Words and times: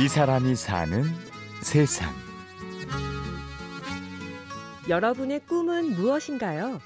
이 0.00 0.08
사람이 0.08 0.56
사는 0.56 1.04
세상. 1.60 2.10
여러분의 4.88 5.40
꿈은 5.40 5.94
무엇인가요? 5.94 6.80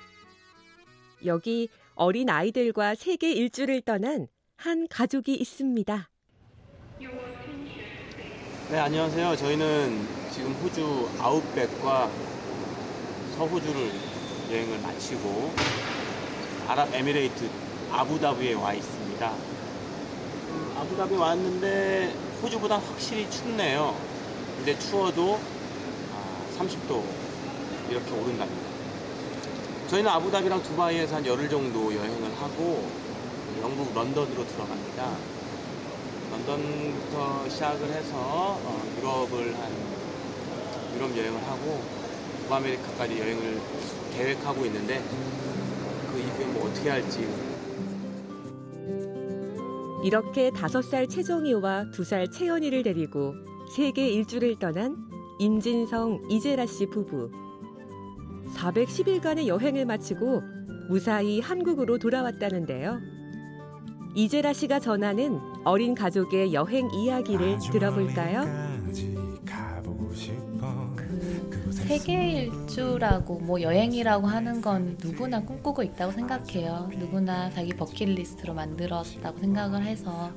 여기 1.24 1.68
어린 1.94 2.28
아이들과 2.28 2.96
세계 2.96 3.30
일주를 3.30 3.82
떠난 3.82 4.26
한 4.56 4.88
가족이 4.88 5.32
있습니다. 5.32 6.10
네, 8.70 8.78
안녕하세요. 8.80 9.36
저희는 9.36 10.08
지금 10.32 10.52
호주 10.54 11.08
아웃백과 11.20 12.10
서호주를 13.36 13.92
여행을 14.50 14.80
마치고 14.80 15.54
아랍에미레이트 16.66 17.48
아부다비에 17.92 18.54
와 18.54 18.74
있습니다. 18.74 19.30
음, 19.30 20.74
아부다비 20.78 21.14
왔는데 21.14 22.33
호주보다 22.44 22.76
확실히 22.76 23.28
춥네요. 23.30 23.96
근데 24.56 24.78
추워도 24.78 25.40
아, 26.12 26.58
30도 26.58 27.02
이렇게 27.88 28.10
오른답니다. 28.10 28.64
저희는 29.88 30.10
아부다비랑 30.10 30.62
두바이에서 30.62 31.16
한 31.16 31.26
열흘 31.26 31.48
정도 31.48 31.94
여행을 31.94 32.34
하고 32.38 32.86
영국 33.62 33.94
런던으로 33.94 34.46
들어갑니다. 34.46 35.16
런던부터 36.32 37.48
시작을 37.48 37.88
해서 37.90 38.12
어, 38.14 38.82
유럽을 38.98 39.54
한 39.54 39.72
유럽 40.96 41.16
여행을 41.16 41.40
하고 41.46 41.82
북아메리카까지 42.42 43.20
여행을 43.20 43.60
계획하고 44.14 44.66
있는데 44.66 45.02
그 46.12 46.18
이후에 46.18 46.46
뭐 46.52 46.68
어떻게 46.68 46.90
할지 46.90 47.26
이렇게 50.04 50.50
다섯 50.50 50.82
살 50.82 51.08
채정이와 51.08 51.90
두살 51.90 52.30
채연이를 52.30 52.82
데리고 52.82 53.34
세계 53.74 54.06
일주를 54.10 54.56
떠난 54.56 54.96
임진성 55.38 56.26
이재라 56.28 56.66
씨 56.66 56.86
부부. 56.86 57.30
410일간의 58.54 59.46
여행을 59.46 59.86
마치고 59.86 60.42
무사히 60.90 61.40
한국으로 61.40 61.96
돌아왔다는데요. 61.96 63.00
이재라 64.14 64.52
씨가 64.52 64.78
전하는 64.78 65.40
어린 65.64 65.94
가족의 65.94 66.52
여행 66.52 66.90
이야기를 66.92 67.58
들어볼까요? 67.72 68.73
세계 71.86 72.30
일주라고 72.30 73.40
뭐 73.40 73.60
여행이라고 73.60 74.26
하는 74.26 74.62
건 74.62 74.96
누구나 75.02 75.42
꿈꾸고 75.42 75.82
있다고 75.82 76.12
생각해요. 76.12 76.88
누구나 76.96 77.50
자기 77.50 77.74
버킷리스트로 77.74 78.54
만들었다고 78.54 79.38
생각을 79.38 79.84
해서 79.84 80.32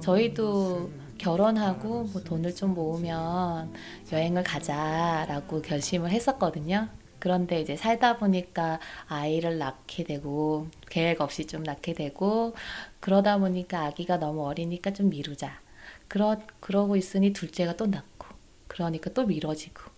저희도 0.00 0.90
결혼하고 1.18 2.04
뭐 2.04 2.22
돈을 2.22 2.54
좀 2.54 2.74
모으면 2.74 3.72
여행을 4.12 4.44
가자라고 4.44 5.62
결심을 5.62 6.10
했었거든요. 6.10 6.88
그런데 7.18 7.60
이제 7.60 7.74
살다 7.74 8.18
보니까 8.18 8.78
아이를 9.08 9.58
낳게 9.58 10.04
되고 10.04 10.68
계획 10.88 11.20
없이 11.20 11.46
좀 11.46 11.64
낳게 11.64 11.94
되고 11.94 12.54
그러다 13.00 13.38
보니까 13.38 13.86
아기가 13.86 14.18
너무 14.18 14.46
어리니까 14.46 14.92
좀 14.92 15.10
미루자. 15.10 15.60
그러 16.06 16.36
그러고 16.60 16.94
있으니 16.94 17.32
둘째가 17.32 17.76
또 17.76 17.86
낳고 17.86 18.28
그러니까 18.68 19.10
또 19.10 19.26
미뤄지고 19.26 19.95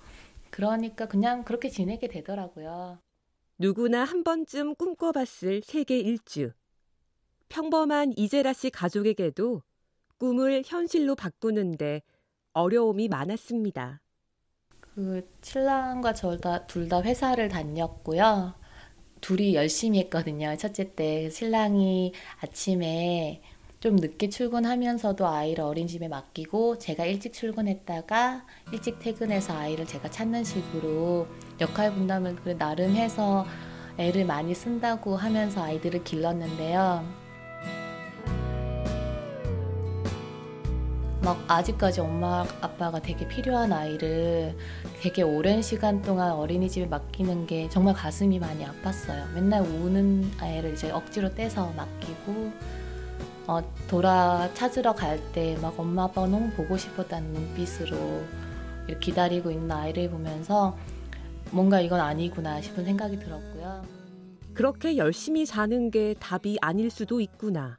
그러니까 0.50 1.06
그냥 1.06 1.44
그렇게 1.44 1.68
지내게 1.68 2.08
되더라고요. 2.08 2.98
누구나 3.58 4.04
한 4.04 4.22
번쯤 4.24 4.74
꿈꿔봤을 4.77 5.62
세계 5.64 5.98
일주. 5.98 6.52
평범한 7.48 8.12
이재라 8.16 8.52
씨 8.52 8.70
가족에게도 8.70 9.62
꿈을 10.19 10.62
현실로 10.64 11.14
바꾸는데 11.14 12.02
어려움이 12.52 13.08
많았습니다. 13.08 14.00
그 14.81 15.28
신랑과 15.42 16.12
저둘 16.12 16.88
다 16.88 17.03
회사를 17.03 17.48
다녔고요. 17.48 18.54
둘이 19.20 19.54
열심히 19.54 20.00
했거든요. 20.00 20.56
첫째 20.56 20.94
때 20.94 21.31
신랑이 21.31 22.12
아침에 22.41 23.42
좀 23.81 23.94
늦게 23.94 24.28
출근하면서도 24.28 25.25
아이를 25.25 25.62
어린이집에 25.62 26.09
맡기고 26.09 26.78
제가 26.78 27.05
일찍 27.05 27.33
출근했다가 27.33 28.44
일찍 28.72 28.99
퇴근해서 28.99 29.56
아이를 29.56 29.87
제가 29.87 30.11
찾는 30.11 30.43
식으로 30.43 31.28
역할 31.61 31.94
분담을 31.94 32.37
나름 32.59 32.97
해서 32.97 33.47
애를 33.97 34.25
많이 34.25 34.53
쓴다고 34.53 35.15
하면서 35.15 35.62
아이들을 35.62 36.03
길렀는데요. 36.03 37.05
막 41.22 41.44
아직까지 41.47 42.00
엄마 42.00 42.44
아빠가 42.61 43.00
되게 43.00 43.28
필요한 43.28 43.72
아이를 43.72 44.56
되게 45.00 45.22
오랜 45.22 45.62
시간 45.62 46.03
동안 46.03 46.33
어린이집에 46.33 46.87
맡기는 46.87 47.47
게 47.47 47.69
정말 47.69 47.94
가슴이 47.94 48.41
많이 48.41 48.65
아팠어요. 48.65 49.33
맨날 49.34 49.62
우는 49.62 50.33
아이를 50.41 50.72
이제 50.72 50.91
억지로 50.91 51.33
떼서 51.33 51.72
맡기고 51.77 52.53
어, 53.48 53.60
돌아 53.88 54.53
찾으러 54.54 54.94
갈 54.94 55.19
때 55.32 55.56
막 55.60 55.78
엄마 55.81 56.04
아빠가 56.04 56.26
너무 56.26 56.50
보고 56.53 56.76
싶었다는 56.76 57.32
눈빛으로 57.32 57.97
기다리고 59.00 59.50
있는 59.50 59.70
아이를 59.70 60.10
보면서 60.10 60.76
뭔가 61.50 61.81
이건 61.81 62.00
아니구나 62.00 62.60
싶은 62.60 62.84
생각이 62.84 63.19
들었고요. 63.19 63.87
그렇게 64.54 64.97
열심히 64.97 65.47
사는 65.47 65.91
게 65.91 66.14
답이 66.19 66.58
아닐 66.60 66.91
수도 66.91 67.20
있구나. 67.20 67.78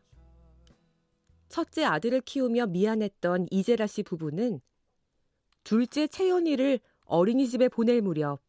첫째 1.50 1.84
아들을 1.84 2.22
키우며 2.22 2.68
미안했던 2.68 3.48
이재라 3.52 3.88
씨 3.88 4.04
부부는 4.04 4.62
둘째 5.64 6.08
채연이를 6.08 6.80
어린이집에 7.06 7.70
보낼 7.70 8.02
무렵 8.02 8.40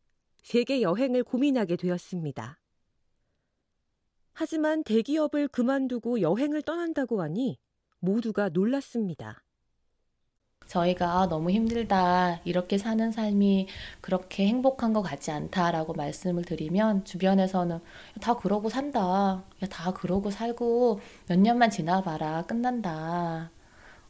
세계 0.42 0.80
여행을 0.80 1.24
고민하게 1.24 1.76
되었습니다. 1.76 2.59
하지만 4.40 4.82
대기업을 4.84 5.48
그만두고 5.48 6.22
여행을 6.22 6.62
떠난다고 6.62 7.20
하니 7.20 7.58
모두가 7.98 8.48
놀랐습니다. 8.48 9.44
저희가 10.66 11.20
아, 11.20 11.28
너무 11.28 11.50
힘들다. 11.50 12.40
이렇게 12.46 12.78
사는 12.78 13.10
삶이 13.12 13.68
그렇게 14.00 14.46
행복한 14.46 14.94
것 14.94 15.02
같지 15.02 15.30
않다라고 15.30 15.92
말씀을 15.92 16.44
드리면 16.44 17.04
주변에서는 17.04 17.80
다 18.22 18.34
그러고 18.38 18.70
산다. 18.70 19.44
야, 19.62 19.66
다 19.68 19.92
그러고 19.92 20.30
살고 20.30 21.00
몇 21.28 21.38
년만 21.38 21.68
지나봐라. 21.70 22.46
끝난다. 22.46 23.50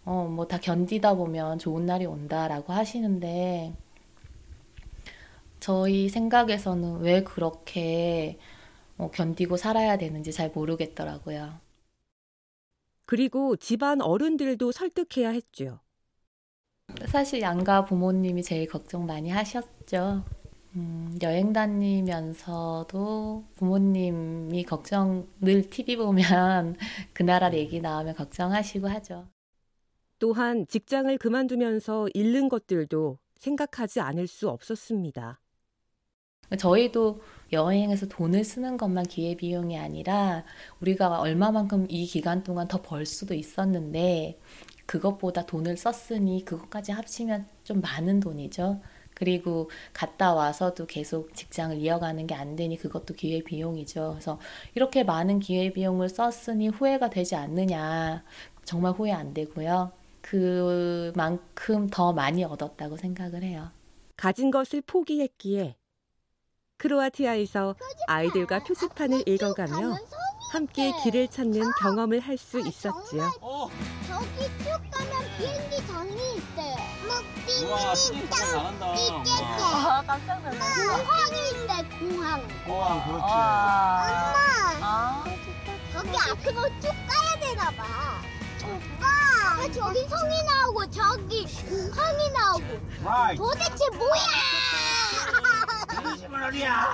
어, 0.05 0.27
뭐 0.27 0.47
다 0.47 0.59
견디다 0.61 1.15
보면 1.15 1.59
좋은 1.59 1.87
날이 1.87 2.07
온다라고 2.07 2.73
하시는데 2.73 3.75
저희 5.61 6.09
생각에서는 6.09 7.01
왜 7.01 7.23
그렇게 7.23 8.39
어, 9.01 9.11
견디고 9.11 9.57
살아야 9.57 9.97
되는지 9.97 10.31
잘 10.31 10.51
모르겠더라고요. 10.51 11.59
그리고 13.07 13.57
집안 13.57 14.03
어른들도 14.03 14.73
설득해야 14.73 15.31
했죠. 15.31 15.81
사실 17.09 17.41
양가 17.41 17.87
부모님이 17.87 18.43
제일 18.43 18.69
걱정 18.69 19.07
많이 19.07 19.31
하셨죠. 19.31 20.23
음, 20.77 21.19
여행 21.23 21.53
다니면서도 21.53 23.45
부모님이 23.57 24.65
걱정 24.65 25.27
늘 25.41 25.69
TV 25.71 25.97
보면 25.97 26.77
그 27.15 27.23
나라 27.23 27.53
얘기 27.55 27.81
나오면 27.81 28.15
걱정하시고 28.17 28.87
하죠. 28.87 29.27
또한 30.19 30.67
직장을 30.69 31.17
그만두면서 31.17 32.09
잃는 32.13 32.51
것들도 32.51 33.19
생각하지 33.37 34.01
않을 34.01 34.27
수 34.27 34.51
없었습니다. 34.51 35.41
저희도 36.59 37.21
여행에서 37.53 38.07
돈을 38.09 38.45
쓰는 38.45 38.77
것만 38.77 39.07
기회비용이 39.07 39.77
아니라 39.79 40.45
우리가 40.81 41.21
얼마만큼 41.21 41.87
이 41.89 42.07
기간 42.07 42.43
동안 42.45 42.69
더 42.69 42.79
벌 42.83 43.07
수도 43.07 43.35
있었는데 43.35 44.39
그것보다 44.87 45.47
돈을 45.47 45.77
썼으니 45.77 46.45
그것까지 46.45 46.93
합치면 46.93 47.47
좀 47.65 47.81
많은 47.81 48.21
돈이죠. 48.21 48.81
그리고 49.15 49.71
갔다 49.93 50.35
와서도 50.35 50.87
계속 50.87 51.35
직장을 51.35 51.77
이어가는 51.79 52.27
게 52.27 52.35
안 52.35 52.57
되니 52.57 52.77
그것도 52.77 53.15
기회 53.15 53.43
비용이죠. 53.43 54.11
그래서 54.13 54.41
이렇게 54.75 55.05
많은 55.05 55.41
기회 55.41 55.73
비용을 55.73 56.09
썼으니 56.09 56.69
후회가 56.69 57.11
되지 57.11 57.37
않느냐. 57.37 58.25
정말 58.65 58.93
후회 58.93 59.13
안 59.13 59.35
되고요. 59.35 59.93
그만큼 60.23 61.89
더 61.91 62.13
많이 62.13 62.45
얻었다고 62.45 62.97
생각을 62.97 63.43
해요. 63.43 63.71
가진 64.17 64.51
것을 64.51 64.83
포기했기에 64.83 65.77
크로아티아에서 66.81 67.75
아이들과 68.09 68.61
표지판을 68.61 69.29
읽어가며 69.29 69.97
함께 70.53 70.93
길을 71.05 71.29
찾는 71.29 71.71
경험을 71.81 72.21
할 72.21 72.39
수 72.39 72.59
있었지요. 72.59 73.31
저기 74.09 74.47
쭉 74.65 74.81
가면 74.91 75.37
비행기 75.37 75.87
장이 75.87 76.37
있대. 76.37 76.75
막 77.07 77.23
우와, 77.69 77.95
신이 77.95 78.21
띵띵 78.21 78.31
잘한다. 78.31 78.95
띵띵. 78.95 79.33
아, 79.35 80.03
깜짝 80.07 80.41
놀랐어. 80.43 80.97
공항인데 80.97 81.99
공항. 81.99 82.41
와, 82.67 83.05
그렇지. 83.05 83.23
와. 83.23 84.73
엄마 84.77 84.87
아, 84.87 85.25
저기 85.93 86.09
앞으로 86.17 86.67
쭉 86.81 86.89
가야 87.07 87.41
되나 87.41 87.71
봐. 87.73 87.85
오빠 88.65 89.73
저기 89.73 90.07
성이 90.09 90.43
나오고 90.45 90.91
저기 90.91 91.47
황이 91.95 92.31
나오고 92.33 93.37
도대체 93.37 93.89
뭐야? 93.97 94.23
이집은 96.15 96.43
어디야? 96.45 96.87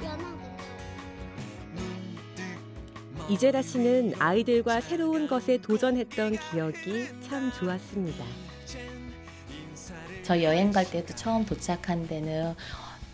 미안하다. 0.00 0.44
이제라 3.28 3.62
씨는 3.62 4.14
아이들과 4.18 4.80
새로운 4.80 5.26
것에 5.26 5.58
도전했던 5.58 6.36
기억이 6.50 7.06
참 7.22 7.50
좋았습니다. 7.52 8.24
저 10.22 10.42
여행 10.42 10.72
갈 10.72 10.88
때도 10.90 11.14
처음 11.14 11.44
도착한 11.44 12.06
데는 12.06 12.54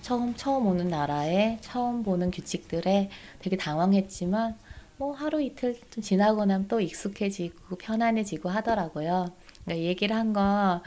처음 0.02 0.34
처음 0.34 0.66
오는 0.66 0.88
나라에 0.88 1.58
처음 1.60 2.02
보는 2.02 2.30
규칙들에 2.30 3.10
되게 3.40 3.56
당황했지만 3.56 4.56
뭐 4.96 5.14
하루 5.14 5.40
이틀 5.40 5.78
좀 5.90 6.02
지나고 6.02 6.44
나면 6.44 6.68
또 6.68 6.80
익숙해지고 6.80 7.76
편안해지고 7.76 8.48
하더라고요. 8.48 9.32
그러니까 9.64 9.82
이 9.82 9.86
얘기를 9.86 10.14
한건 10.16 10.82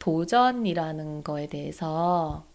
도전이라는 0.00 1.24
거에 1.24 1.48
대해서 1.48 2.46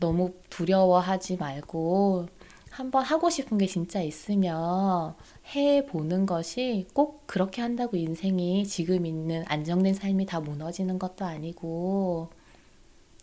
너무 0.00 0.34
두려워하지 0.50 1.36
말고 1.38 2.28
한번 2.70 3.04
하고 3.04 3.30
싶은 3.30 3.58
게 3.58 3.66
진짜 3.66 4.00
있으면 4.02 5.14
해 5.54 5.86
보는 5.86 6.26
것이 6.26 6.86
꼭 6.94 7.26
그렇게 7.26 7.62
한다고 7.62 7.96
인생이 7.98 8.66
지금 8.66 9.06
있는 9.06 9.44
안정된 9.48 9.94
삶이 9.94 10.26
다 10.26 10.40
무너지는 10.40 10.98
것도 10.98 11.24
아니고 11.26 12.30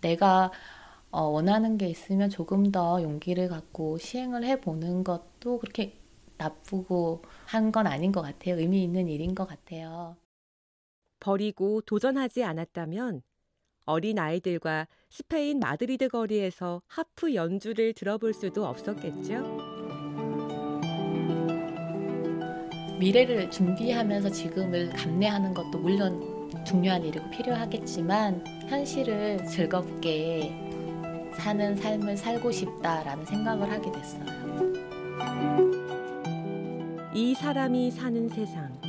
내가 0.01 0.51
어, 1.12 1.24
원하는 1.24 1.78
게 1.78 1.88
있으면 1.90 2.30
조금 2.30 2.72
더 2.72 3.01
용기를 3.04 3.50
갖고 3.50 3.98
시행을 3.98 4.44
해 4.46 4.62
보는 4.62 5.04
것도 5.04 5.60
그렇게 5.60 5.98
나쁘고 6.38 7.24
한 7.46 7.72
건 7.72 7.88
아닌 7.88 8.12
것 8.12 8.22
같아요. 8.22 8.57
의미 8.60 8.84
있는 8.84 9.07
일인 9.10 9.36
것 9.36 9.48
같아요. 9.48 10.18
버리고 11.19 11.81
도전하지 11.81 12.44
않았다면 12.44 13.22
어린 13.89 14.19
아이들과 14.19 14.88
스페인 15.09 15.59
마드리드 15.59 16.09
거리에서 16.09 16.83
하프 16.86 17.33
연주를 17.33 17.94
들어볼 17.94 18.36
수도 18.36 18.68
없었겠죠. 18.68 19.44
미래를 23.00 23.50
준비하면서 23.50 24.30
지금을 24.30 24.89
감내하는 24.89 25.56
것도 25.56 25.80
물론 25.80 26.50
중요한 26.63 27.03
일이고 27.03 27.31
필요하겠지만 27.31 28.44
현실을 28.68 29.44
즐겁게 29.47 30.53
사는 31.36 31.75
삶을 31.75 32.15
살고 32.15 32.51
싶다라는 32.51 33.25
생각을 33.25 33.71
하게 33.71 33.91
됐어요. 33.91 34.69
이 37.15 37.33
사람이 37.33 37.89
사는 37.89 38.30
세상. 38.30 38.88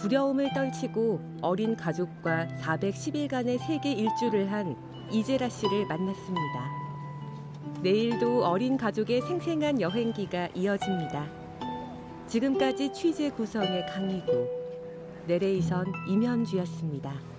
두려움을 0.00 0.50
떨치고 0.54 1.20
어린 1.42 1.76
가족과 1.76 2.48
410일간의 2.62 3.58
세계 3.58 3.92
일주를 3.92 4.50
한 4.50 4.74
이제라 5.12 5.50
씨를 5.50 5.86
만났습니다. 5.86 6.70
내일도 7.82 8.42
어린 8.46 8.78
가족의 8.78 9.20
생생한 9.20 9.78
여행기가 9.78 10.48
이어집니다. 10.54 11.26
지금까지 12.26 12.94
취재 12.94 13.28
구성의 13.30 13.86
강희구, 13.86 14.48
내레이션 15.26 15.84
임현주였습니다. 16.08 17.29